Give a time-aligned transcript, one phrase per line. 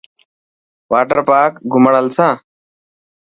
[0.91, 2.33] واٽر پارڪ گهمڻ هلسان.